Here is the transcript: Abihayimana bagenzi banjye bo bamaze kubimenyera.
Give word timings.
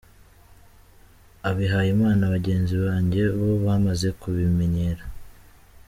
Abihayimana 1.49 2.23
bagenzi 2.33 2.75
banjye 2.85 3.21
bo 3.37 3.49
bamaze 3.65 4.07
kubimenyera. 4.19 5.03